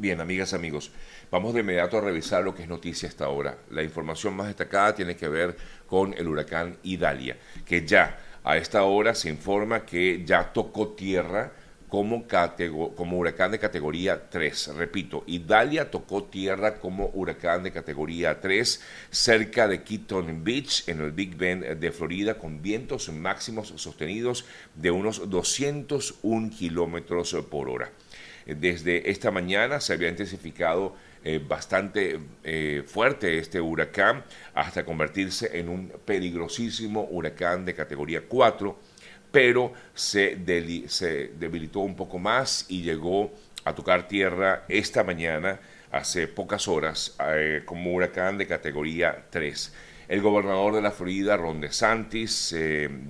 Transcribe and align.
Bien, 0.00 0.18
amigas, 0.22 0.54
amigos, 0.54 0.92
vamos 1.30 1.52
de 1.52 1.60
inmediato 1.60 1.98
a 1.98 2.00
revisar 2.00 2.42
lo 2.42 2.54
que 2.54 2.62
es 2.62 2.68
noticia 2.70 3.06
hasta 3.06 3.26
ahora. 3.26 3.58
La 3.68 3.82
información 3.82 4.34
más 4.34 4.46
destacada 4.46 4.94
tiene 4.94 5.14
que 5.14 5.28
ver 5.28 5.54
con 5.86 6.14
el 6.14 6.26
huracán 6.26 6.78
Idalia, 6.84 7.36
que 7.66 7.84
ya 7.86 8.18
a 8.42 8.56
esta 8.56 8.84
hora 8.84 9.14
se 9.14 9.28
informa 9.28 9.84
que 9.84 10.24
ya 10.24 10.54
tocó 10.54 10.94
tierra 10.94 11.52
como, 11.90 12.26
como 12.96 13.18
huracán 13.18 13.50
de 13.50 13.58
categoría 13.58 14.30
3. 14.30 14.68
Repito, 14.76 15.22
Idalia 15.26 15.90
tocó 15.90 16.24
tierra 16.24 16.78
como 16.78 17.10
huracán 17.12 17.62
de 17.62 17.70
categoría 17.70 18.40
3 18.40 18.82
cerca 19.10 19.68
de 19.68 19.82
Keaton 19.82 20.42
Beach, 20.42 20.88
en 20.88 21.02
el 21.02 21.10
Big 21.10 21.36
Bend 21.36 21.64
de 21.66 21.92
Florida, 21.92 22.38
con 22.38 22.62
vientos 22.62 23.10
máximos 23.10 23.74
sostenidos 23.76 24.46
de 24.74 24.92
unos 24.92 25.28
201 25.28 26.50
kilómetros 26.56 27.36
por 27.50 27.68
hora. 27.68 27.90
Desde 28.46 29.10
esta 29.10 29.30
mañana 29.30 29.80
se 29.80 29.92
había 29.92 30.08
intensificado 30.08 30.96
eh, 31.22 31.38
bastante 31.46 32.18
eh, 32.42 32.82
fuerte 32.86 33.36
este 33.36 33.60
huracán 33.60 34.24
hasta 34.54 34.86
convertirse 34.86 35.58
en 35.58 35.68
un 35.68 35.92
peligrosísimo 36.06 37.08
huracán 37.10 37.66
de 37.66 37.74
categoría 37.74 38.22
4, 38.26 38.78
pero 39.30 39.74
se, 39.92 40.36
debilitó 40.36 41.80
un 41.80 41.94
poco 41.94 42.18
más 42.18 42.64
y 42.70 42.80
llegó 42.80 43.32
a 43.64 43.74
tocar 43.74 44.08
tierra 44.08 44.64
esta 44.66 45.04
mañana, 45.04 45.60
hace 45.92 46.26
pocas 46.26 46.66
horas, 46.68 47.16
eh, 47.34 47.64
como 47.66 47.92
huracán 47.92 48.38
de 48.38 48.46
categoría 48.46 49.26
3. 49.28 49.74
El 50.08 50.22
gobernador 50.22 50.74
de 50.74 50.80
la 50.80 50.90
Florida, 50.90 51.36
Ron 51.36 51.60
DeSantis, 51.60 52.56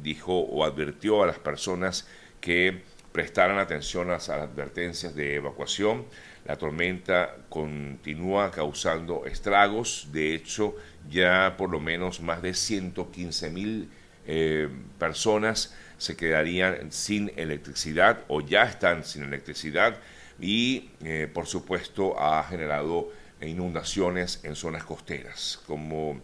dijo 0.02 0.36
o 0.36 0.64
advirtió 0.64 1.22
a 1.22 1.28
las 1.28 1.38
personas 1.38 2.08
que 2.40 2.82
prestaran 3.20 3.58
atención 3.58 4.08
a 4.08 4.14
las 4.14 4.30
advertencias 4.30 5.14
de 5.14 5.34
evacuación. 5.34 6.06
La 6.46 6.56
tormenta 6.56 7.36
continúa 7.50 8.50
causando 8.50 9.26
estragos. 9.26 10.08
De 10.10 10.34
hecho, 10.34 10.74
ya 11.10 11.54
por 11.58 11.68
lo 11.68 11.80
menos 11.80 12.22
más 12.22 12.40
de 12.40 12.54
115 12.54 13.50
mil 13.50 13.90
eh, 14.26 14.70
personas 14.98 15.76
se 15.98 16.16
quedarían 16.16 16.90
sin 16.92 17.30
electricidad 17.36 18.24
o 18.28 18.40
ya 18.40 18.62
están 18.62 19.04
sin 19.04 19.24
electricidad 19.24 19.98
y 20.40 20.88
eh, 21.04 21.28
por 21.30 21.46
supuesto 21.46 22.18
ha 22.18 22.42
generado 22.44 23.10
inundaciones 23.42 24.40
en 24.44 24.56
zonas 24.56 24.84
costeras. 24.84 25.60
Como 25.66 26.22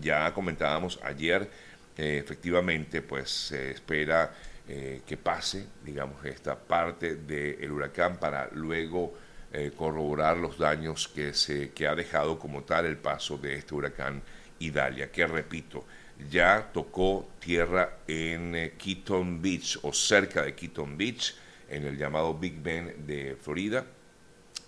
ya 0.00 0.32
comentábamos 0.32 0.98
ayer, 1.02 1.50
eh, 1.98 2.22
efectivamente 2.24 3.02
pues 3.02 3.28
se 3.28 3.72
espera 3.72 4.32
eh, 4.70 5.00
que 5.06 5.16
pase, 5.16 5.66
digamos, 5.82 6.22
esta 6.26 6.58
parte 6.58 7.16
del 7.16 7.72
huracán 7.72 8.18
para 8.18 8.50
luego 8.52 9.14
eh, 9.50 9.72
corroborar 9.74 10.36
los 10.36 10.58
daños 10.58 11.08
que, 11.08 11.32
se, 11.32 11.70
que 11.70 11.88
ha 11.88 11.94
dejado 11.94 12.38
como 12.38 12.64
tal 12.64 12.84
el 12.84 12.98
paso 12.98 13.38
de 13.38 13.54
este 13.54 13.74
huracán 13.74 14.22
Idalia, 14.58 15.10
que 15.10 15.26
repito, 15.26 15.86
ya 16.30 16.70
tocó 16.70 17.30
tierra 17.38 18.00
en 18.06 18.54
eh, 18.54 18.74
Keaton 18.76 19.40
Beach 19.40 19.78
o 19.80 19.92
cerca 19.94 20.42
de 20.42 20.54
Keaton 20.54 20.98
Beach, 20.98 21.34
en 21.70 21.84
el 21.84 21.96
llamado 21.96 22.34
Big 22.34 22.60
Bend 22.60 23.06
de 23.06 23.36
Florida, 23.40 23.86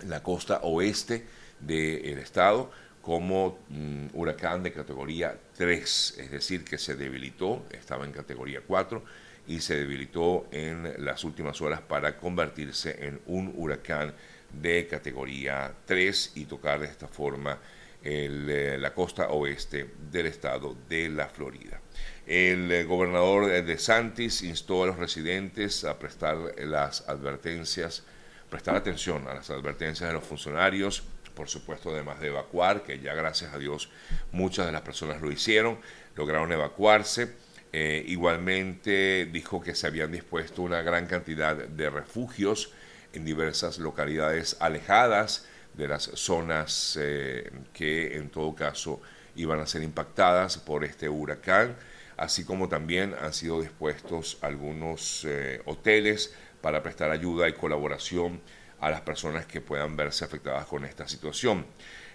la 0.07 0.23
costa 0.23 0.61
oeste 0.63 1.27
del 1.59 2.19
estado, 2.19 2.71
como 3.03 3.59
mm, 3.69 4.07
huracán 4.15 4.63
de 4.63 4.73
categoría 4.73 5.39
3, 5.59 6.15
es 6.21 6.31
decir, 6.31 6.65
que 6.65 6.79
se 6.79 6.95
debilitó, 6.95 7.67
estaba 7.71 8.07
en 8.07 8.13
categoría 8.13 8.63
4 8.67 9.05
y 9.47 9.61
se 9.61 9.77
debilitó 9.77 10.47
en 10.51 11.05
las 11.05 11.25
últimas 11.25 11.61
horas 11.61 11.81
para 11.81 12.17
convertirse 12.17 13.07
en 13.07 13.21
un 13.27 13.53
huracán 13.57 14.15
de 14.53 14.87
categoría 14.87 15.73
3 15.87 16.33
y 16.37 16.45
tocar 16.45 16.81
de 16.81 16.87
esta 16.87 17.09
forma 17.09 17.59
eh, 18.03 18.77
la 18.81 18.95
costa 18.95 19.29
oeste 19.29 19.91
del 20.11 20.27
estado 20.27 20.77
de 20.89 21.09
la 21.09 21.29
Florida. 21.29 21.81
El 22.27 22.71
eh, 22.73 22.85
gobernador 22.85 23.47
de 23.63 23.79
Santis 23.79 24.43
instó 24.43 24.85
a 24.85 24.87
los 24.87 24.97
residentes 24.97 25.85
a 25.85 25.99
prestar 25.99 26.37
las 26.59 27.09
advertencias, 27.09 28.05
prestar 28.49 28.77
atención 28.77 29.29
a 29.29 29.35
las 29.35 29.51
advertencias 29.51 30.09
de 30.09 30.15
los 30.15 30.25
funcionarios, 30.25 31.03
por 31.35 31.49
supuesto, 31.49 31.91
además 31.91 32.21
de 32.21 32.29
evacuar, 32.29 32.83
que 32.83 33.01
ya 33.01 33.15
gracias 33.15 33.55
a 33.55 33.59
Dios 33.59 33.91
muchas 34.33 34.67
de 34.67 34.73
las 34.73 34.83
personas 34.83 35.21
lo 35.21 35.31
hicieron, 35.31 35.79
lograron 36.17 36.53
evacuarse 36.53 37.35
eh, 37.73 38.05
igualmente 38.07 39.29
dijo 39.33 39.61
que 39.61 39.75
se 39.75 39.87
habían 39.87 40.11
dispuesto 40.11 40.63
una 40.63 40.83
gran 40.83 41.07
cantidad 41.07 41.57
de 41.57 41.91
refugios 41.91 42.73
en 43.13 43.25
diversas 43.25 43.79
localidades 43.79 44.57
alejadas 44.61 45.47
de 45.75 45.89
las 45.89 46.03
zonas 46.15 46.99
eh, 47.01 47.51
que 47.73 48.17
en 48.17 48.29
todo 48.31 48.55
caso 48.55 49.01
iban 49.37 49.61
a 49.61 49.67
ser 49.67 49.83
impactadas 49.83 50.59
por 50.59 50.85
este 50.85 51.09
huracán, 51.09 51.77
así 52.17 52.45
como 52.45 52.69
también 52.69 53.15
han 53.21 53.33
sido 53.33 53.61
dispuestos 53.61 54.39
algunos 54.43 55.25
eh, 55.25 55.63
hoteles 55.65 56.35
para 56.61 56.83
prestar 56.83 57.11
ayuda 57.11 57.49
y 57.49 57.53
colaboración 57.53 58.41
a 58.81 58.91
las 58.91 59.03
personas 59.03 59.47
que 59.47 59.61
puedan 59.61 59.97
verse 59.97 60.25
afectadas 60.25 60.67
con 60.67 60.85
esta 60.85 61.07
situación. 61.07 61.67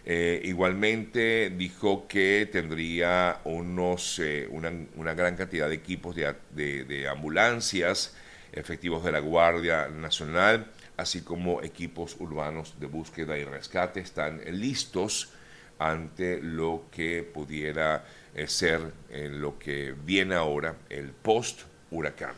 Eh, 0.08 0.40
igualmente 0.44 1.52
dijo 1.58 2.08
que 2.08 2.48
tendría 2.52 3.40
unos, 3.44 4.20
eh, 4.20 4.48
una, 4.52 5.14
gran 5.16 5.36
cantidad 5.36 5.68
de 5.68 5.74
equipos 5.74 6.16
de, 6.16 7.08
ambulancias, 7.10 8.16
efectivos 8.52 9.04
de 9.04 9.12
la 9.12 9.20
Guardia 9.20 9.88
Nacional, 9.88 10.72
así 10.96 11.22
como 11.22 11.64
equipos 11.64 12.18
urbanos 12.20 12.80
de 12.80 12.86
búsqueda 12.86 13.36
y 13.40 13.46
rescate, 13.46 14.00
están 14.00 14.42
listos 14.52 15.34
ante 15.80 16.40
lo 16.40 16.86
que 16.92 17.24
pudiera 17.24 18.06
eh, 18.36 18.48
ser 18.48 18.82
en 19.10 19.42
lo 19.42 19.58
que 19.58 19.96
viene 20.06 20.36
ahora 20.36 20.76
el 20.88 21.10
post-huracán. 21.10 22.36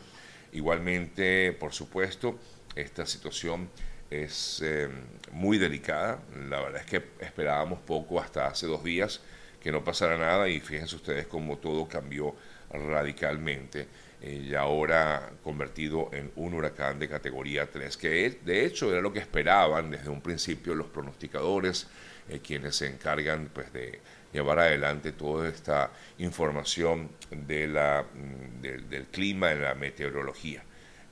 Igualmente, 0.52 1.52
por 1.52 1.74
supuesto, 1.74 2.38
esta 2.74 3.04
situación 3.04 3.68
es 4.10 4.62
eh, 4.64 4.88
muy 5.32 5.58
delicada. 5.58 6.18
La 6.48 6.60
verdad 6.60 6.82
es 6.82 6.86
que 6.86 7.02
esperábamos 7.24 7.80
poco 7.80 8.20
hasta 8.20 8.46
hace 8.46 8.66
dos 8.66 8.82
días 8.82 9.20
que 9.60 9.72
no 9.72 9.84
pasara 9.84 10.16
nada 10.16 10.48
y 10.48 10.60
fíjense 10.60 10.96
ustedes 10.96 11.26
cómo 11.26 11.58
todo 11.58 11.88
cambió 11.88 12.34
radicalmente 12.70 13.88
eh, 14.20 14.46
y 14.50 14.54
ahora 14.54 15.30
convertido 15.42 16.10
en 16.12 16.30
un 16.36 16.54
huracán 16.54 16.98
de 16.98 17.08
categoría 17.08 17.70
3, 17.70 17.96
que 17.96 18.38
de 18.44 18.64
hecho 18.64 18.90
era 18.90 19.00
lo 19.00 19.12
que 19.12 19.20
esperaban 19.20 19.90
desde 19.90 20.08
un 20.08 20.20
principio 20.20 20.74
los 20.74 20.88
pronosticadores, 20.88 21.88
eh, 22.28 22.40
quienes 22.40 22.76
se 22.76 22.86
encargan 22.86 23.50
pues, 23.52 23.72
de 23.72 24.00
llevar 24.32 24.58
adelante 24.58 25.12
toda 25.12 25.48
esta 25.48 25.90
información 26.18 27.10
de 27.30 27.66
la, 27.66 28.04
mm, 28.04 28.60
del 28.60 29.06
clima, 29.06 29.48
de 29.48 29.56
la 29.56 29.74
meteorología 29.74 30.62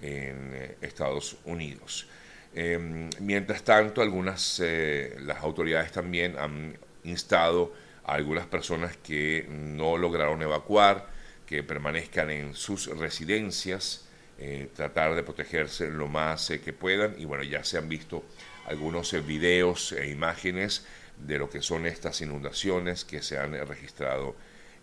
en 0.01 0.77
Estados 0.83 1.39
Unidos. 1.45 2.07
Em, 2.55 3.11
mientras 3.21 3.62
tanto, 3.62 4.03
algunas, 4.03 4.61
eh, 4.65 5.17
las 5.21 5.43
autoridades 5.43 5.93
también 5.93 6.37
han 6.39 6.79
instado 7.05 7.73
a 8.05 8.15
algunas 8.15 8.47
personas 8.47 8.97
que 8.97 9.47
no 9.49 9.97
lograron 9.97 10.41
evacuar, 10.43 11.09
que 11.47 11.62
permanezcan 11.62 12.31
en 12.31 12.55
sus 12.55 12.87
residencias, 12.99 14.09
eh, 14.39 14.69
tratar 14.75 15.15
de 15.15 15.23
protegerse 15.23 15.91
lo 15.91 16.09
más 16.09 16.51
eh, 16.51 16.61
que 16.61 16.73
puedan. 16.73 17.15
Y 17.19 17.25
bueno, 17.25 17.45
ya 17.45 17.62
se 17.65 17.79
han 17.79 17.89
visto 17.89 18.25
algunos 18.67 19.13
videos 19.27 19.93
e 19.93 20.09
imágenes 20.09 20.87
de 21.19 21.39
lo 21.39 21.49
que 21.49 21.63
son 21.63 21.87
estas 21.87 22.21
inundaciones 22.21 23.05
que 23.05 23.23
se 23.23 23.39
han 23.39 23.53
registrado 23.67 24.34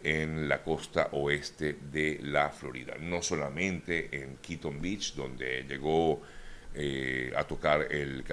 en 0.04 0.50
la 0.50 0.62
costa 0.64 1.10
oeste 1.14 1.78
de 1.92 2.20
la 2.22 2.50
Florida. 2.50 2.96
No 3.00 3.22
solamente 3.22 4.10
en 4.12 4.38
Keaton 4.38 4.82
Beach, 4.82 5.16
donde 5.16 5.64
llegó 5.64 6.22
eh, 6.76 7.32
a 7.36 7.44
tocar 7.44 7.88
el, 7.92 8.24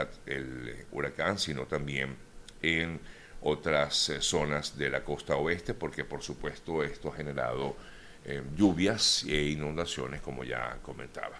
huracán, 0.93 1.39
sino 1.39 1.67
también 1.67 2.17
en 2.63 2.99
otras 3.43 4.09
eh, 4.09 4.23
zonas 4.23 4.79
de 4.79 4.89
la 4.89 5.05
costa 5.05 5.37
oeste, 5.37 5.75
porque 5.75 6.05
por 6.05 6.23
supuesto 6.23 6.83
esto 6.83 7.13
ha 7.13 7.17
generado 7.17 7.77
eh, 8.25 8.43
lluvias 8.57 9.25
e 9.25 9.43
inundaciones, 9.43 10.23
como 10.23 10.45
ya 10.45 10.79
comentaba. 10.83 11.39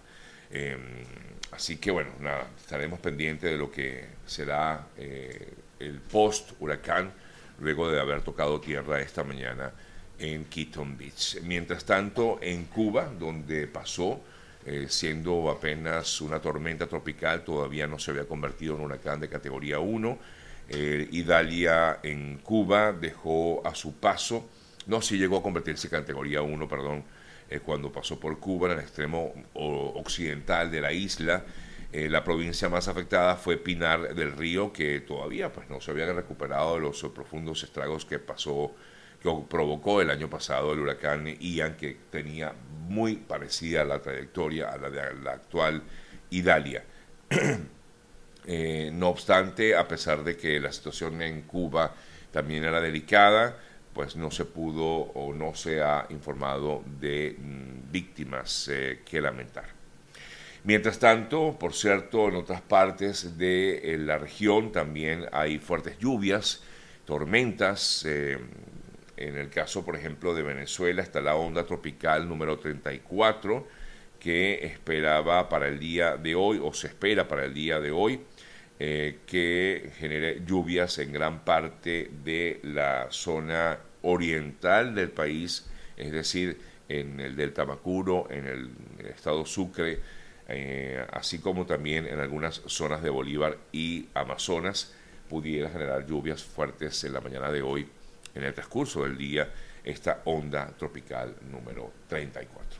Em, 0.51 0.79
así 1.51 1.77
que 1.77 1.89
bueno, 1.89 2.11
nada, 2.19 2.47
estaremos 2.59 2.99
pendientes 2.99 3.49
de 3.49 3.57
lo 3.57 3.71
que 3.71 4.05
será 4.25 4.87
el 4.97 6.01
post-huracán 6.11 7.11
luego 7.59 7.89
de 7.89 7.99
haber 7.99 8.21
tocado 8.21 8.59
tierra 8.59 9.01
esta 9.01 9.23
mañana 9.23 9.71
en 10.19 10.45
Keaton 10.45 10.97
Beach. 10.97 11.41
Mientras 11.41 11.83
tanto, 11.83 12.37
en 12.41 12.65
Cuba, 12.65 13.11
donde 13.17 13.67
pasó 13.67 14.21
eh, 14.65 14.85
siendo 14.89 15.49
apenas 15.49 16.21
una 16.21 16.39
tormenta 16.39 16.87
tropical, 16.87 17.43
todavía 17.43 17.87
no 17.87 17.99
se 17.99 18.11
había 18.11 18.25
convertido 18.25 18.75
en 18.75 18.81
huracán 18.81 19.19
de 19.19 19.29
categoría 19.29 19.79
1. 19.79 20.19
Eh, 20.69 21.07
Idalia 21.11 21.99
en 22.03 22.37
Cuba 22.37 22.93
dejó 22.93 23.65
a 23.65 23.75
su 23.75 23.95
paso, 23.95 24.49
no, 24.87 25.01
si 25.01 25.17
llegó 25.17 25.37
a 25.37 25.43
convertirse 25.43 25.87
en 25.87 25.91
categoría 25.91 26.41
1, 26.41 26.67
perdón, 26.67 27.03
eh, 27.49 27.59
cuando 27.59 27.91
pasó 27.91 28.19
por 28.19 28.39
Cuba, 28.39 28.67
en 28.67 28.77
el 28.77 28.83
extremo 28.83 29.33
occidental 29.53 30.71
de 30.71 30.81
la 30.81 30.93
isla, 30.93 31.43
Eh, 31.93 32.07
la 32.07 32.23
provincia 32.23 32.69
más 32.69 32.87
afectada 32.87 33.35
fue 33.35 33.57
Pinar 33.57 34.15
del 34.15 34.31
Río, 34.31 34.71
que 34.71 35.01
todavía 35.01 35.51
pues, 35.51 35.69
no 35.69 35.81
se 35.81 35.91
habían 35.91 36.15
recuperado 36.15 36.75
de 36.75 36.81
los 36.81 37.01
profundos 37.13 37.63
estragos 37.63 38.05
que 38.05 38.17
pasó, 38.17 38.73
que 39.21 39.43
provocó 39.47 40.01
el 40.01 40.09
año 40.09 40.29
pasado 40.29 40.73
el 40.73 40.79
huracán 40.79 41.27
Ian, 41.39 41.77
que 41.77 41.97
tenía 42.09 42.53
muy 42.87 43.15
parecida 43.15 43.85
la 43.85 44.01
trayectoria 44.01 44.69
a 44.69 44.77
la 44.77 44.89
de 44.89 45.13
la 45.23 45.31
actual 45.33 45.83
Idalia. 46.29 46.83
Eh, 48.43 48.89
no 48.91 49.09
obstante, 49.09 49.75
a 49.75 49.87
pesar 49.87 50.23
de 50.23 50.35
que 50.35 50.59
la 50.59 50.71
situación 50.71 51.21
en 51.21 51.43
Cuba 51.43 51.93
también 52.31 52.63
era 52.63 52.81
delicada, 52.81 53.55
pues 53.93 54.15
no 54.15 54.31
se 54.31 54.45
pudo 54.45 54.83
o 54.87 55.31
no 55.31 55.53
se 55.53 55.79
ha 55.83 56.07
informado 56.09 56.83
de 56.99 57.35
mm, 57.37 57.91
víctimas 57.91 58.67
eh, 58.71 59.01
que 59.05 59.21
lamentar. 59.21 59.65
Mientras 60.63 60.97
tanto, 60.97 61.55
por 61.59 61.75
cierto, 61.75 62.29
en 62.29 62.35
otras 62.37 62.61
partes 62.61 63.37
de 63.37 63.93
eh, 63.93 63.97
la 63.99 64.17
región 64.17 64.71
también 64.71 65.27
hay 65.31 65.59
fuertes 65.59 65.99
lluvias, 65.99 66.63
tormentas. 67.05 68.07
En 69.27 69.37
el 69.37 69.49
caso, 69.49 69.85
por 69.85 69.95
ejemplo, 69.95 70.33
de 70.33 70.43
Venezuela 70.43 71.01
está 71.01 71.21
la 71.21 71.35
onda 71.35 71.65
tropical 71.65 72.27
número 72.27 72.59
34 72.59 73.67
que 74.19 74.65
esperaba 74.65 75.49
para 75.49 75.67
el 75.67 75.79
día 75.79 76.15
de 76.17 76.35
hoy 76.35 76.59
o 76.61 76.73
se 76.73 76.87
espera 76.87 77.27
para 77.27 77.45
el 77.45 77.53
día 77.53 77.79
de 77.79 77.91
hoy 77.91 78.21
eh, 78.79 79.19
que 79.27 79.91
genere 79.97 80.41
lluvias 80.45 80.97
en 80.99 81.11
gran 81.11 81.43
parte 81.43 82.09
de 82.23 82.59
la 82.63 83.07
zona 83.11 83.77
oriental 84.01 84.95
del 84.95 85.11
país, 85.11 85.69
es 85.97 86.11
decir, 86.11 86.59
en 86.89 87.19
el 87.19 87.35
Delta 87.35 87.65
Macuro, 87.65 88.27
en 88.31 88.47
el, 88.47 88.71
estado 89.07 89.45
Sucre, 89.45 89.99
eh, 90.47 91.05
así 91.11 91.39
como 91.39 91.65
también 91.65 92.07
en 92.07 92.19
algunas 92.19 92.61
zonas 92.65 93.03
de 93.03 93.09
Bolívar 93.09 93.57
y 93.71 94.07
Amazonas, 94.13 94.95
pudiera 95.29 95.69
generar 95.69 96.05
lluvias 96.07 96.43
fuertes 96.43 97.03
en 97.03 97.13
la 97.13 97.21
mañana 97.21 97.51
de 97.51 97.61
hoy, 97.61 97.87
en 98.35 98.43
el 98.43 98.53
transcurso 98.53 99.03
del 99.03 99.17
día, 99.17 99.49
esta 99.83 100.21
onda 100.25 100.67
tropical 100.77 101.35
número 101.49 101.91
34. 102.07 102.79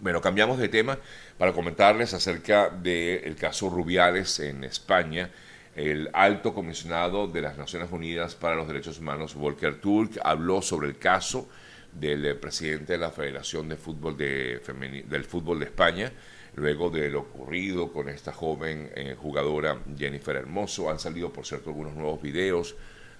Bueno, 0.00 0.20
cambiamos 0.20 0.58
de 0.58 0.68
tema 0.68 0.96
para 1.36 1.52
comentarles 1.52 2.14
acerca 2.14 2.70
del 2.70 3.34
caso 3.34 3.68
Rubiales 3.68 4.38
en 4.38 4.62
España. 4.62 5.30
El 5.74 6.08
alto 6.12 6.54
comisionado 6.54 7.26
de 7.26 7.40
las 7.40 7.58
Naciones 7.58 7.90
Unidas 7.90 8.36
para 8.36 8.54
los 8.54 8.68
Derechos 8.68 9.00
Humanos, 9.00 9.34
Volker 9.34 9.80
Turk, 9.80 10.20
habló 10.22 10.62
sobre 10.62 10.88
el 10.88 10.98
caso 10.98 11.48
del 11.92 12.36
presidente 12.36 12.92
de 12.92 12.98
la 12.98 13.10
Federación 13.10 13.68
de 13.68 13.76
Fútbol 13.76 14.16
de 14.16 14.60
España, 15.64 16.12
luego 16.54 16.90
de 16.90 17.10
lo 17.10 17.20
ocurrido 17.20 17.92
con 17.92 18.08
esta 18.08 18.32
joven 18.32 18.90
eh, 18.94 19.16
jugadora 19.18 19.80
Jennifer 19.96 20.36
Hermoso. 20.36 20.90
Han 20.90 21.00
salido, 21.00 21.32
por 21.32 21.44
cierto, 21.44 21.70
algunos 21.70 21.94
nuevos 21.94 22.22
videos 22.22 22.76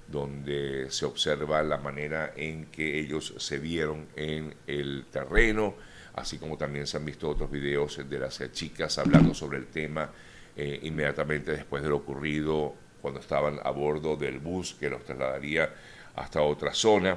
donde 0.09 0.91
se 0.91 1.05
observa 1.05 1.63
la 1.63 1.79
manera 1.79 2.33
en 2.37 2.67
que 2.67 2.99
ellos 2.99 3.35
se 3.37 3.59
vieron 3.59 4.09
en 4.17 4.55
el 4.67 5.05
terreno, 5.11 5.75
así 6.15 6.39
como 6.39 6.57
también 6.57 6.87
se 6.87 6.97
han 6.97 7.05
visto 7.05 7.29
otros 7.29 7.51
videos 7.51 8.01
de 8.09 8.19
las 8.19 8.41
chicas 8.53 8.99
hablando 8.99 9.35
sobre 9.35 9.59
el 9.59 9.67
tema 9.67 10.11
eh, 10.57 10.81
inmediatamente 10.83 11.53
después 11.53 11.83
de 11.83 11.89
lo 11.89 11.97
ocurrido 11.99 12.75
cuando 13.01 13.21
estaban 13.21 13.61
a 13.63 13.71
bordo 13.71 14.17
del 14.17 14.41
bus 14.41 14.75
que 14.75 14.91
los 14.91 15.05
trasladaría 15.05 15.73
hasta 16.17 16.43
otra 16.43 16.75
zona. 16.75 17.17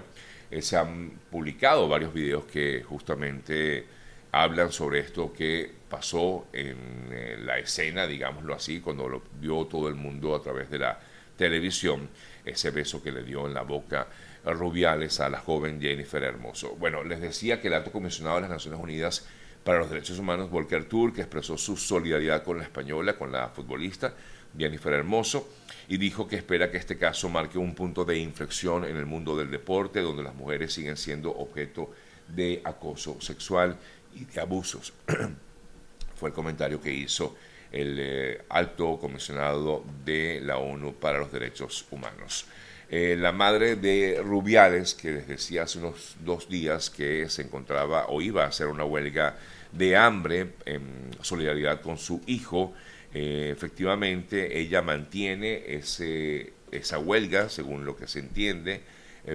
Eh, 0.51 0.61
se 0.61 0.77
han 0.77 1.09
publicado 1.31 1.87
varios 1.87 2.13
videos 2.13 2.45
que 2.45 2.83
justamente 2.83 3.85
hablan 4.31 4.71
sobre 4.71 4.99
esto 4.99 5.33
que 5.33 5.71
pasó 5.89 6.47
en 6.53 7.09
eh, 7.11 7.37
la 7.43 7.57
escena, 7.57 8.05
digámoslo 8.05 8.53
así, 8.53 8.79
cuando 8.79 9.09
lo 9.09 9.23
vio 9.39 9.65
todo 9.65 9.87
el 9.87 9.95
mundo 9.95 10.35
a 10.35 10.41
través 10.41 10.69
de 10.69 10.79
la 10.79 10.99
televisión, 11.35 12.09
ese 12.45 12.71
beso 12.71 13.01
que 13.01 13.11
le 13.11 13.23
dio 13.23 13.47
en 13.47 13.53
la 13.53 13.61
boca 13.63 14.07
Rubiales 14.43 15.19
a 15.19 15.29
la 15.29 15.39
joven 15.39 15.79
Jennifer 15.79 16.23
Hermoso. 16.23 16.75
Bueno, 16.75 17.03
les 17.03 17.21
decía 17.21 17.61
que 17.61 17.67
el 17.67 17.75
alto 17.75 17.91
comisionado 17.91 18.37
de 18.37 18.41
las 18.41 18.51
Naciones 18.51 18.79
Unidas 18.79 19.27
para 19.63 19.79
los 19.79 19.89
Derechos 19.89 20.17
Humanos, 20.17 20.49
Volker 20.49 20.85
Turk, 20.85 21.19
expresó 21.19 21.57
su 21.57 21.77
solidaridad 21.77 22.43
con 22.43 22.57
la 22.57 22.63
española, 22.63 23.15
con 23.15 23.31
la 23.31 23.49
futbolista 23.49 24.13
Jennifer 24.57 24.93
Hermoso, 24.93 25.47
y 25.87 25.97
dijo 25.97 26.27
que 26.27 26.37
espera 26.37 26.71
que 26.71 26.77
este 26.77 26.97
caso 26.97 27.29
marque 27.29 27.59
un 27.59 27.75
punto 27.75 28.03
de 28.03 28.17
inflexión 28.17 28.85
en 28.85 28.97
el 28.97 29.05
mundo 29.05 29.37
del 29.37 29.51
deporte, 29.51 30.01
donde 30.01 30.23
las 30.23 30.33
mujeres 30.33 30.73
siguen 30.73 30.97
siendo 30.97 31.29
objeto 31.31 31.91
de 32.27 32.61
acoso 32.63 33.21
sexual 33.21 33.77
y 34.15 34.25
de 34.25 34.41
abusos. 34.41 34.93
Fue 36.15 36.29
el 36.29 36.35
comentario 36.35 36.81
que 36.81 36.93
hizo 36.93 37.35
el 37.71 37.97
eh, 37.99 38.41
alto 38.49 38.97
comisionado 38.99 39.83
de 40.03 40.41
la 40.41 40.57
ONU 40.57 40.93
para 40.95 41.19
los 41.19 41.31
Derechos 41.31 41.85
Humanos. 41.89 42.45
Eh, 42.89 43.15
la 43.17 43.31
madre 43.31 43.77
de 43.77 44.21
Rubiales, 44.21 44.93
que 44.93 45.11
les 45.11 45.27
decía 45.27 45.63
hace 45.63 45.79
unos 45.79 46.17
dos 46.19 46.49
días 46.49 46.89
que 46.89 47.29
se 47.29 47.43
encontraba 47.43 48.07
o 48.09 48.21
iba 48.21 48.43
a 48.43 48.47
hacer 48.47 48.67
una 48.67 48.83
huelga 48.83 49.37
de 49.71 49.95
hambre 49.95 50.49
en 50.65 51.11
solidaridad 51.21 51.79
con 51.81 51.97
su 51.97 52.21
hijo, 52.27 52.73
eh, 53.13 53.49
efectivamente 53.53 54.59
ella 54.59 54.81
mantiene 54.81 55.63
ese, 55.67 56.51
esa 56.71 56.99
huelga, 56.99 57.47
según 57.47 57.85
lo 57.85 57.95
que 57.95 58.07
se 58.07 58.19
entiende, 58.19 58.81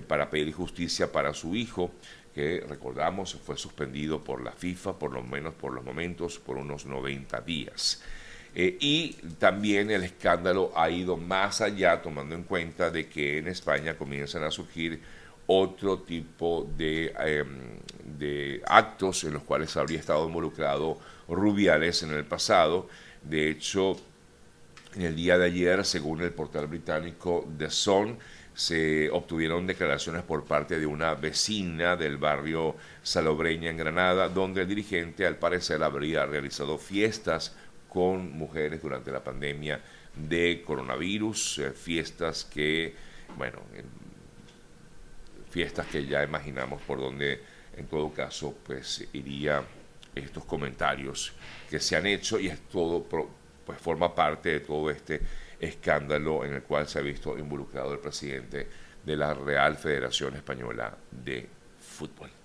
para 0.09 0.31
pedir 0.31 0.53
justicia 0.53 1.13
para 1.13 1.33
su 1.33 1.55
hijo, 1.55 1.93
que 2.35 2.63
recordamos 2.69 3.35
fue 3.37 3.57
suspendido 3.57 4.25
por 4.25 4.43
la 4.43 4.51
FIFA, 4.51 4.99
por 4.99 5.13
lo 5.13 5.23
menos 5.23 5.55
por 5.55 5.73
los 5.73 5.85
momentos, 5.85 6.41
por 6.41 6.57
unos 6.57 6.85
90 6.85 7.41
días. 7.43 8.03
Eh, 8.59 8.79
y 8.81 9.13
también 9.39 9.91
el 9.91 10.03
escándalo 10.03 10.73
ha 10.75 10.89
ido 10.89 11.19
más 11.19 11.61
allá, 11.61 12.01
tomando 12.01 12.35
en 12.35 12.43
cuenta 12.45 12.91
de 12.91 13.07
que 13.07 13.37
en 13.37 13.49
España 13.49 13.99
comienzan 13.99 14.45
a 14.45 14.51
surgir 14.51 14.99
otro 15.47 15.99
tipo 15.99 16.67
de, 16.75 17.13
em, 17.19 17.79
de 18.19 18.63
actos 18.67 19.25
en 19.25 19.35
los 19.35 19.43
cuales 19.43 19.77
habría 19.77 19.99
estado 19.99 20.27
involucrado 20.27 20.99
Rubiales 21.29 22.03
en 22.03 22.13
el 22.13 22.25
pasado. 22.25 22.89
De 23.23 23.51
hecho, 23.51 23.99
en 24.95 25.03
el 25.03 25.15
día 25.15 25.37
de 25.37 25.45
ayer, 25.47 25.85
según 25.85 26.23
el 26.23 26.33
portal 26.33 26.67
británico 26.67 27.47
The 27.59 27.69
Sun, 27.69 28.17
se 28.55 29.11
obtuvieron 29.11 29.67
declaraciones 29.67 30.23
por 30.23 30.47
parte 30.47 30.79
de 30.79 30.87
una 30.87 31.15
vecina 31.15 31.95
del 31.95 32.17
barrio 32.17 32.75
Salobreña 33.03 33.69
en 33.69 33.77
Granada, 33.77 34.31
donde 34.31 34.63
el 34.63 34.69
dirigente 34.69 35.27
al 35.27 35.37
parecer 35.37 35.83
habría 35.83 36.25
realizado 36.25 36.79
fiestas 36.79 37.55
con 37.97 38.31
mujeres 38.37 38.83
durante 38.83 39.11
la 39.11 39.25
pandemia 39.25 39.81
de 40.15 40.63
coronavirus, 40.67 41.61
eh, 41.61 41.71
fiestas 41.71 42.45
que, 42.45 42.95
bueno, 43.39 43.61
fiestas 45.49 45.87
que 45.87 46.05
ya 46.05 46.23
imaginamos 46.23 46.83
por 46.83 47.01
donde 47.01 47.41
en 47.75 47.87
todo 47.87 48.13
caso 48.13 48.55
pues 48.67 49.09
iría 49.15 49.63
estos 50.15 50.45
comentarios 50.45 51.33
que 51.71 51.81
se 51.81 51.97
han 51.97 52.05
hecho 52.05 52.39
y 52.39 52.49
es 52.49 52.69
todo 52.69 53.03
pues 53.65 53.79
forma 53.79 54.15
parte 54.15 54.51
de 54.51 54.61
todo 54.61 54.91
este 54.91 55.23
escándalo 55.59 56.45
en 56.45 56.53
el 56.53 56.65
cual 56.65 56.87
se 56.87 56.99
ha 56.99 57.03
visto 57.03 57.39
involucrado 57.39 57.95
el 57.95 57.99
presidente 57.99 58.67
de 59.07 59.17
la 59.17 59.33
Real 59.33 59.75
Federación 59.75 60.37
Española 60.37 60.95
de 61.11 61.49
Fútbol. 61.81 62.36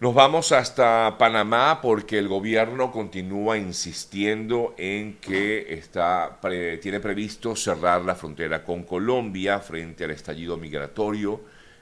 Nos 0.00 0.14
vamos 0.14 0.52
hasta 0.52 1.18
Panamá 1.18 1.80
porque 1.82 2.18
el 2.18 2.28
gobierno 2.28 2.92
continúa 2.92 3.58
insistiendo 3.58 4.72
en 4.78 5.16
que 5.16 5.74
está, 5.74 6.38
tiene 6.80 7.00
previsto 7.00 7.56
cerrar 7.56 8.02
la 8.02 8.14
frontera 8.14 8.62
con 8.62 8.84
Colombia 8.84 9.58
frente 9.58 10.04
al 10.04 10.12
estallido 10.12 10.56
migratorio 10.56 11.40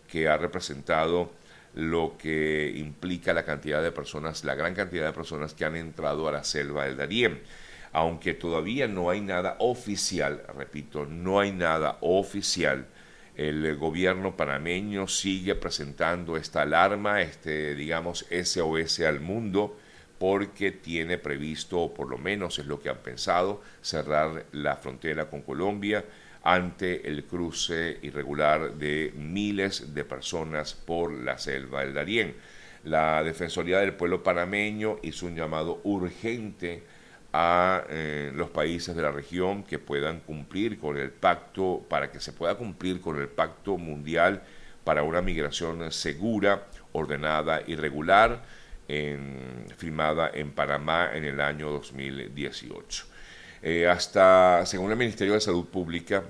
que 0.08 0.28
ha 0.28 0.38
representado 0.38 1.30
lo 1.74 2.16
que 2.16 2.72
implica 2.76 3.34
la 3.34 3.44
cantidad 3.44 3.82
de 3.82 3.92
personas, 3.92 4.44
la 4.44 4.54
gran 4.54 4.74
cantidad 4.74 5.04
de 5.04 5.12
personas 5.12 5.52
que 5.52 5.66
han 5.66 5.76
entrado 5.76 6.26
a 6.26 6.32
la 6.32 6.42
selva 6.42 6.86
del 6.86 6.96
Darién. 6.96 7.42
Aunque 7.92 8.32
todavía 8.32 8.88
no 8.88 9.10
hay 9.10 9.20
nada 9.20 9.56
oficial, 9.58 10.42
repito, 10.56 11.04
no 11.04 11.38
hay 11.38 11.52
nada 11.52 11.98
oficial 12.00 12.86
el 13.36 13.76
gobierno 13.76 14.36
panameño 14.36 15.08
sigue 15.08 15.54
presentando 15.54 16.36
esta 16.36 16.62
alarma, 16.62 17.20
este, 17.20 17.74
digamos, 17.74 18.26
SOS 18.30 19.00
al 19.00 19.20
mundo, 19.20 19.78
porque 20.18 20.72
tiene 20.72 21.18
previsto, 21.18 21.80
o 21.80 21.94
por 21.94 22.08
lo 22.08 22.16
menos 22.16 22.58
es 22.58 22.66
lo 22.66 22.80
que 22.80 22.88
han 22.88 22.98
pensado, 22.98 23.62
cerrar 23.82 24.46
la 24.52 24.76
frontera 24.76 25.28
con 25.28 25.42
Colombia 25.42 26.04
ante 26.42 27.08
el 27.08 27.24
cruce 27.24 27.98
irregular 28.02 28.74
de 28.74 29.12
miles 29.16 29.92
de 29.94 30.04
personas 30.04 30.74
por 30.74 31.12
la 31.12 31.38
selva 31.38 31.80
del 31.80 31.92
Darién. 31.92 32.34
La 32.84 33.22
Defensoría 33.24 33.80
del 33.80 33.94
Pueblo 33.94 34.22
panameño 34.22 34.98
hizo 35.02 35.26
un 35.26 35.34
llamado 35.34 35.80
urgente 35.82 36.84
a 37.32 37.84
eh, 37.88 38.32
los 38.34 38.50
países 38.50 38.96
de 38.96 39.02
la 39.02 39.10
región 39.10 39.62
que 39.62 39.78
puedan 39.78 40.20
cumplir 40.20 40.78
con 40.78 40.96
el 40.96 41.10
pacto, 41.10 41.84
para 41.88 42.10
que 42.10 42.20
se 42.20 42.32
pueda 42.32 42.54
cumplir 42.54 43.00
con 43.00 43.20
el 43.20 43.28
pacto 43.28 43.76
mundial 43.76 44.42
para 44.84 45.02
una 45.02 45.20
migración 45.20 45.90
segura, 45.92 46.66
ordenada 46.92 47.62
y 47.66 47.76
regular. 47.76 48.42
en, 48.88 49.66
filmada 49.76 50.30
en 50.32 50.52
Panamá 50.52 51.10
en 51.12 51.24
el 51.24 51.40
año 51.40 51.70
2018. 51.70 53.06
Eh, 53.62 53.86
hasta, 53.88 54.64
según 54.66 54.90
el 54.90 54.96
Ministerio 54.96 55.34
de 55.34 55.40
Salud 55.40 55.66
Pública, 55.66 56.22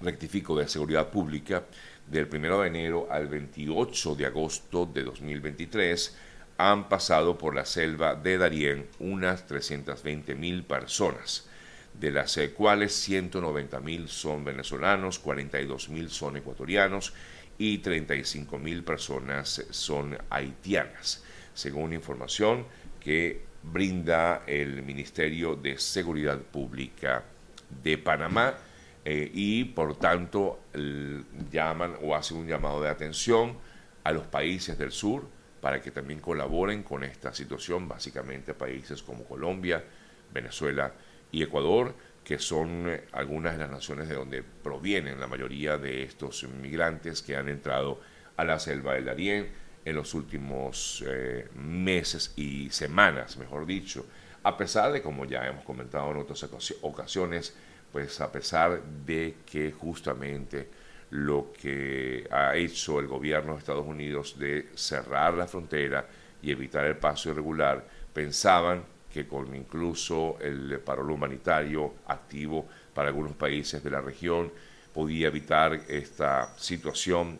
rectifico, 0.00 0.58
de 0.58 0.68
Seguridad 0.68 1.08
Pública, 1.08 1.64
del 2.06 2.28
1 2.32 2.62
de 2.62 2.66
enero 2.66 3.08
al 3.10 3.28
28 3.28 4.14
de 4.14 4.26
agosto 4.26 4.86
de 4.86 5.04
2023, 5.04 6.16
han 6.60 6.90
pasado 6.90 7.38
por 7.38 7.54
la 7.54 7.64
selva 7.64 8.14
de 8.14 8.36
Darién 8.36 8.86
unas 8.98 9.46
320 9.46 10.34
mil 10.34 10.64
personas, 10.64 11.48
de 11.94 12.10
las 12.10 12.36
eh, 12.36 12.52
cuales 12.52 12.94
190 12.94 13.80
mil 13.80 14.08
son 14.08 14.44
venezolanos, 14.44 15.18
42 15.18 15.88
mil 15.88 16.10
son 16.10 16.36
ecuatorianos 16.36 17.14
y 17.56 17.78
35 17.78 18.58
mil 18.58 18.84
personas 18.84 19.64
son 19.70 20.18
haitianas, 20.28 21.24
según 21.54 21.94
información 21.94 22.66
que 23.00 23.42
brinda 23.62 24.42
el 24.46 24.82
Ministerio 24.82 25.56
de 25.56 25.78
Seguridad 25.78 26.38
Pública 26.38 27.24
de 27.82 27.96
Panamá 27.96 28.54
eh, 29.04 29.30
y 29.32 29.64
por 29.64 29.98
tanto 29.98 30.60
llaman 31.50 31.96
o 32.02 32.14
hacen 32.14 32.36
un 32.36 32.46
llamado 32.46 32.82
de 32.82 32.90
atención 32.90 33.56
a 34.04 34.12
los 34.12 34.26
países 34.26 34.76
del 34.76 34.92
sur 34.92 35.39
para 35.60 35.80
que 35.80 35.90
también 35.90 36.20
colaboren 36.20 36.82
con 36.82 37.04
esta 37.04 37.34
situación, 37.34 37.88
básicamente 37.88 38.54
países 38.54 39.02
como 39.02 39.24
Colombia, 39.24 39.84
Venezuela 40.32 40.92
y 41.30 41.42
Ecuador, 41.42 41.94
que 42.24 42.38
son 42.38 42.88
eh, 42.88 43.04
algunas 43.12 43.54
de 43.54 43.58
las 43.58 43.70
naciones 43.70 44.08
de 44.08 44.14
donde 44.14 44.42
provienen 44.42 45.20
la 45.20 45.26
mayoría 45.26 45.78
de 45.78 46.02
estos 46.02 46.44
migrantes 46.44 47.22
que 47.22 47.36
han 47.36 47.48
entrado 47.48 48.00
a 48.36 48.44
la 48.44 48.58
selva 48.58 48.94
del 48.94 49.04
Darién 49.04 49.48
en 49.84 49.96
los 49.96 50.14
últimos 50.14 51.04
eh, 51.06 51.48
meses 51.54 52.32
y 52.36 52.70
semanas, 52.70 53.36
mejor 53.36 53.66
dicho, 53.66 54.06
a 54.42 54.56
pesar 54.56 54.92
de, 54.92 55.02
como 55.02 55.24
ya 55.24 55.46
hemos 55.46 55.64
comentado 55.64 56.10
en 56.10 56.18
otras 56.18 56.46
ocasiones, 56.82 57.54
pues 57.92 58.20
a 58.20 58.30
pesar 58.30 58.82
de 58.82 59.36
que 59.50 59.72
justamente 59.72 60.68
lo 61.10 61.52
que 61.52 62.26
ha 62.30 62.56
hecho 62.56 63.00
el 63.00 63.06
gobierno 63.06 63.52
de 63.52 63.58
Estados 63.58 63.86
Unidos 63.86 64.38
de 64.38 64.68
cerrar 64.74 65.34
la 65.34 65.46
frontera 65.46 66.06
y 66.42 66.50
evitar 66.50 66.84
el 66.84 66.96
paso 66.96 67.30
irregular, 67.30 67.84
pensaban 68.12 68.84
que 69.12 69.26
con 69.26 69.54
incluso 69.54 70.38
el 70.40 70.78
paro 70.80 71.04
humanitario 71.12 71.94
activo 72.06 72.68
para 72.94 73.08
algunos 73.08 73.34
países 73.34 73.82
de 73.82 73.90
la 73.90 74.00
región 74.00 74.52
podía 74.94 75.28
evitar 75.28 75.74
esta 75.88 76.56
situación 76.56 77.38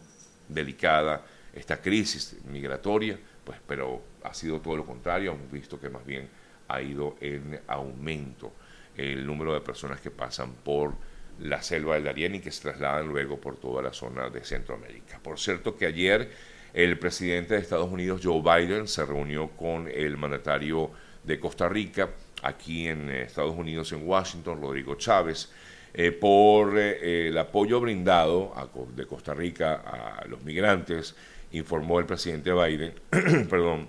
delicada, 0.49 1.25
esta 1.55 1.81
crisis 1.81 2.37
migratoria, 2.45 3.19
pues 3.45 3.59
pero 3.67 4.03
ha 4.25 4.35
sido 4.35 4.61
todo 4.61 4.77
lo 4.77 4.85
contrario, 4.85 5.33
hemos 5.33 5.51
visto 5.51 5.81
que 5.81 5.89
más 5.89 6.05
bien 6.05 6.29
ha 6.69 6.83
ido 6.83 7.17
en 7.21 7.61
aumento 7.69 8.53
el 8.97 9.27
número 9.27 9.55
de 9.55 9.61
personas 9.61 10.01
que 10.01 10.11
pasan 10.11 10.53
por 10.65 10.95
la 11.41 11.63
selva 11.63 11.95
del 11.95 12.05
Darién 12.05 12.35
y 12.35 12.41
que 12.41 12.51
se 12.51 12.63
trasladan 12.63 13.09
luego 13.09 13.41
por 13.41 13.57
toda 13.57 13.83
la 13.83 13.93
zona 13.93 14.29
de 14.29 14.45
Centroamérica. 14.45 15.19
Por 15.23 15.39
cierto 15.39 15.77
que 15.77 15.87
ayer 15.87 16.31
el 16.73 16.99
presidente 16.99 17.55
de 17.55 17.61
Estados 17.61 17.91
Unidos, 17.91 18.21
Joe 18.23 18.43
Biden, 18.43 18.87
se 18.87 19.05
reunió 19.05 19.49
con 19.49 19.89
el 19.89 20.17
mandatario 20.17 20.91
de 21.25 21.41
Costa 21.41 21.69
Rica, 21.69 22.11
aquí 22.43 22.87
en 22.87 23.11
Estados 23.11 23.57
Unidos, 23.57 23.93
en 23.93 24.07
Washington, 24.07 24.61
Rodrigo 24.61 24.95
Chávez, 24.95 25.51
eh, 25.93 26.13
por 26.13 26.79
eh, 26.79 27.29
el 27.29 27.39
apoyo 27.39 27.81
brindado 27.81 28.55
de 28.95 29.07
Costa 29.07 29.35
Rica 29.35 29.83
a 30.21 30.25
los 30.27 30.43
migrantes, 30.43 31.17
informó 31.53 31.99
el 31.99 32.07
presidente 32.07 32.53
Biden, 32.53 32.95
perdón, 33.49 33.89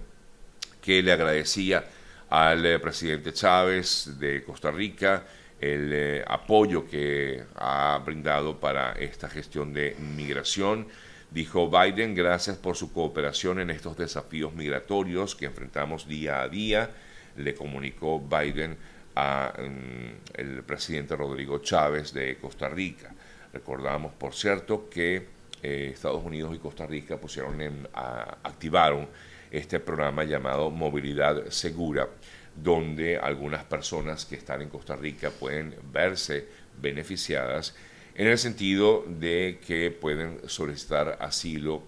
que 0.82 1.04
le 1.04 1.12
agradecía 1.12 1.86
al 2.30 2.66
eh, 2.66 2.80
presidente 2.80 3.34
Chávez 3.34 4.18
de 4.20 4.44
Costa 4.44 4.72
Rica 4.72 5.24
el 5.62 5.92
eh, 5.94 6.24
apoyo 6.28 6.88
que 6.88 7.44
ha 7.56 8.02
brindado 8.04 8.60
para 8.60 8.94
esta 8.94 9.30
gestión 9.30 9.74
de 9.74 9.96
migración. 10.16 10.88
Dijo 11.30 11.70
Biden, 11.70 12.16
gracias 12.16 12.58
por 12.58 12.76
su 12.76 12.92
cooperación 12.92 13.60
en 13.60 13.70
estos 13.70 13.96
desafíos 13.96 14.54
migratorios 14.54 15.36
que 15.36 15.46
enfrentamos 15.46 16.08
día 16.08 16.42
a 16.42 16.50
día. 16.50 16.90
Le 17.38 17.54
comunicó 17.54 18.20
Biden 18.20 18.76
al 19.16 19.70
mm, 19.70 20.64
presidente 20.66 21.16
Rodrigo 21.16 21.60
Chávez 21.60 22.12
de 22.12 22.38
Costa 22.38 22.68
Rica. 22.68 23.14
Recordamos, 23.54 24.14
por 24.14 24.34
cierto, 24.34 24.90
que 24.90 25.28
eh, 25.62 25.92
Estados 25.94 26.24
Unidos 26.24 26.56
y 26.56 26.60
Costa 26.60 26.88
Rica 26.88 27.18
pusieron 27.18 27.62
en, 27.62 27.88
activaron 27.94 29.08
este 29.52 29.80
programa 29.80 30.24
llamado 30.24 30.72
Movilidad 30.72 31.50
Segura, 31.50 32.08
donde 32.56 33.18
algunas 33.18 33.64
personas 33.64 34.26
que 34.26 34.36
están 34.36 34.62
en 34.62 34.70
Costa 34.70 34.96
Rica 34.96 35.30
pueden 35.30 35.76
verse 35.92 36.48
beneficiadas 36.82 37.76
en 38.16 38.28
el 38.28 38.38
sentido 38.38 39.06
de 39.08 39.60
que 39.66 39.92
pueden 39.92 40.40
solicitar 40.48 41.18
asilo 41.22 41.84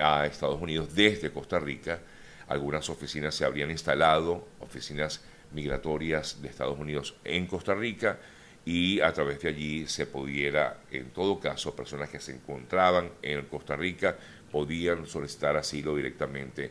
a 0.00 0.26
Estados 0.26 0.60
Unidos 0.60 0.94
desde 0.94 1.30
Costa 1.30 1.58
Rica. 1.58 2.00
Algunas 2.48 2.90
oficinas 2.90 3.34
se 3.34 3.44
habrían 3.44 3.70
instalado, 3.70 4.48
oficinas 4.60 5.22
migratorias 5.52 6.42
de 6.42 6.48
Estados 6.48 6.78
Unidos 6.78 7.14
en 7.24 7.46
Costa 7.46 7.74
Rica, 7.74 8.18
y 8.64 9.00
a 9.00 9.12
través 9.12 9.40
de 9.40 9.48
allí 9.48 9.86
se 9.86 10.06
pudiera, 10.06 10.80
en 10.90 11.10
todo 11.10 11.40
caso, 11.40 11.74
personas 11.74 12.10
que 12.10 12.20
se 12.20 12.32
encontraban 12.32 13.10
en 13.22 13.44
Costa 13.46 13.74
Rica 13.74 14.16
podían 14.50 15.06
solicitar 15.06 15.56
asilo 15.56 15.96
directamente 15.96 16.70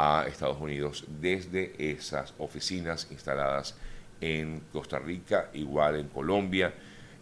a 0.00 0.26
Estados 0.28 0.60
Unidos 0.60 1.04
desde 1.08 1.74
esas 1.76 2.32
oficinas 2.38 3.08
instaladas 3.10 3.74
en 4.20 4.60
Costa 4.72 5.00
Rica, 5.00 5.50
igual 5.54 5.96
en 5.96 6.06
Colombia 6.06 6.72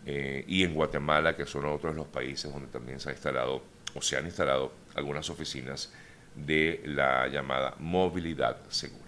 eh, 0.05 0.45
y 0.47 0.63
en 0.63 0.75
Guatemala, 0.75 1.35
que 1.35 1.47
son 1.47 1.65
otros 1.65 1.95
de 1.95 2.01
los 2.01 2.09
países 2.09 2.53
donde 2.53 2.69
también 2.69 3.01
se 3.01 3.09
ha 3.09 3.13
instalado 3.13 3.63
o 3.95 4.03
se 4.03 4.19
han 4.19 4.27
instalado 4.27 4.73
algunas 4.95 5.31
oficinas 5.31 5.91
de 6.35 6.83
la 6.85 7.27
llamada 7.29 7.75
movilidad 7.79 8.59
segura. 8.69 9.06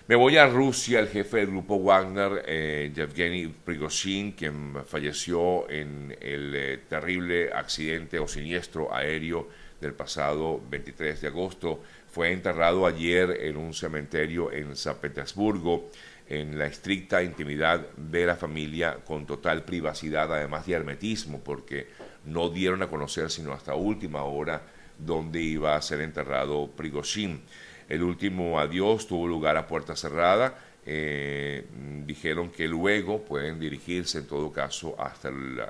Me 0.08 0.16
voy 0.16 0.36
a 0.38 0.46
Rusia, 0.46 1.00
el 1.00 1.08
jefe 1.08 1.36
del 1.36 1.48
grupo 1.48 1.78
Wagner, 1.80 2.42
eh, 2.46 2.90
Yevgeny 2.94 3.48
Prigozhin, 3.48 4.32
quien 4.32 4.74
falleció 4.86 5.68
en 5.68 6.16
el 6.18 6.54
eh, 6.54 6.78
terrible 6.88 7.52
accidente 7.52 8.18
o 8.18 8.26
siniestro 8.26 8.94
aéreo 8.94 9.48
del 9.80 9.94
pasado 9.94 10.60
23 10.70 11.20
de 11.20 11.28
agosto. 11.28 11.82
Fue 12.10 12.32
enterrado 12.32 12.86
ayer 12.86 13.38
en 13.42 13.56
un 13.56 13.74
cementerio 13.74 14.52
en 14.52 14.76
San 14.76 14.96
Petersburgo, 14.96 15.90
en 16.28 16.58
la 16.58 16.66
estricta 16.66 17.22
intimidad 17.22 17.80
de 17.96 18.26
la 18.26 18.36
familia, 18.36 18.98
con 19.04 19.26
total 19.26 19.64
privacidad, 19.64 20.32
además 20.32 20.66
de 20.66 20.74
hermetismo, 20.74 21.40
porque 21.40 21.88
no 22.24 22.50
dieron 22.50 22.82
a 22.82 22.88
conocer 22.88 23.30
sino 23.30 23.52
hasta 23.52 23.74
última 23.74 24.24
hora 24.24 24.62
dónde 24.98 25.40
iba 25.40 25.76
a 25.76 25.82
ser 25.82 26.00
enterrado 26.00 26.70
Prigozhin. 26.76 27.42
El 27.88 28.02
último 28.02 28.60
adiós 28.60 29.06
tuvo 29.06 29.26
lugar 29.26 29.56
a 29.56 29.66
puerta 29.66 29.96
cerrada 29.96 30.58
eh, 30.90 31.66
dijeron 32.06 32.48
que 32.50 32.66
luego 32.66 33.22
pueden 33.22 33.60
dirigirse 33.60 34.20
en 34.20 34.26
todo 34.26 34.50
caso 34.50 34.98
hasta 34.98 35.28
el, 35.28 35.60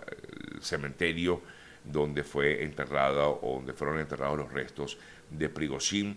cementerio 0.60 1.42
donde 1.85 2.23
fue 2.25 2.62
enterrado 2.64 3.40
o 3.42 3.56
donde 3.56 3.73
fueron 3.73 3.99
enterrados 3.99 4.38
los 4.38 4.52
restos 4.52 4.99
de 5.30 5.49
Prigozhin. 5.49 6.16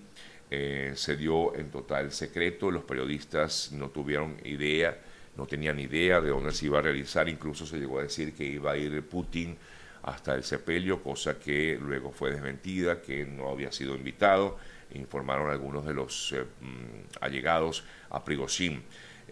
Eh, 0.49 0.93
se 0.95 1.15
dio 1.15 1.55
en 1.55 1.69
total 1.69 2.11
secreto, 2.11 2.71
los 2.71 2.83
periodistas 2.83 3.71
no 3.71 3.89
tuvieron 3.89 4.35
idea, 4.43 4.97
no 5.37 5.45
tenían 5.45 5.79
idea 5.79 6.19
de 6.19 6.29
dónde 6.29 6.51
se 6.51 6.65
iba 6.65 6.79
a 6.79 6.81
realizar, 6.81 7.29
incluso 7.29 7.65
se 7.65 7.77
llegó 7.77 7.99
a 7.99 8.03
decir 8.03 8.33
que 8.33 8.43
iba 8.43 8.71
a 8.71 8.77
ir 8.77 9.01
Putin 9.07 9.57
hasta 10.03 10.35
el 10.35 10.43
sepelio, 10.43 11.01
cosa 11.01 11.39
que 11.39 11.77
luego 11.79 12.11
fue 12.11 12.31
desmentida, 12.31 13.01
que 13.01 13.25
no 13.25 13.49
había 13.49 13.71
sido 13.71 13.95
invitado, 13.95 14.57
informaron 14.93 15.49
algunos 15.49 15.85
de 15.85 15.93
los 15.93 16.33
eh, 16.33 16.43
mm, 16.43 17.21
allegados 17.21 17.85
a 18.09 18.25
Prigozhin. 18.25 18.83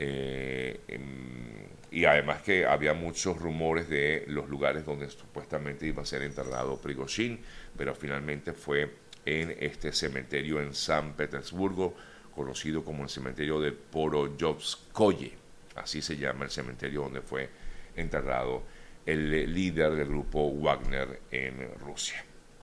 Eh, 0.02 0.80
em, 0.88 1.68
y 1.92 2.06
además 2.06 2.42
que 2.42 2.66
había 2.66 2.94
muchos 2.94 3.38
rumores 3.38 3.90
de 3.90 4.24
los 4.28 4.48
lugares 4.48 4.86
donde 4.86 5.10
supuestamente 5.10 5.86
iba 5.86 6.04
a 6.04 6.06
ser 6.06 6.22
enterrado 6.22 6.80
Prigozhin, 6.80 7.42
pero 7.76 7.94
finalmente 7.94 8.54
fue 8.54 8.94
en 9.26 9.54
este 9.60 9.92
cementerio 9.92 10.62
en 10.62 10.74
San 10.74 11.16
Petersburgo, 11.18 11.96
conocido 12.34 12.86
como 12.86 13.04
el 13.04 13.10
cementerio 13.10 13.60
de 13.60 13.74
Poroyovskoye. 13.74 15.34
Así 15.76 16.02
se 16.02 16.16
llama 16.16 16.46
el 16.46 16.52
cementerio 16.52 17.02
donde 17.02 17.22
fue 17.22 17.50
enterrado 17.98 18.64
el 19.06 19.54
líder 19.54 19.96
del 19.96 20.08
grupo 20.08 20.50
Wagner 20.50 21.20
en 21.30 21.78
Rusia. 21.80 22.24